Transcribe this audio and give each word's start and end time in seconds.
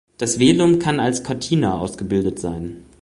Das 0.17 0.39
Velum 0.39 0.79
kann 0.79 0.99
als 0.99 1.23
Cortina 1.23 1.77
ausgebildet 1.77 2.39
sein. 2.39 2.85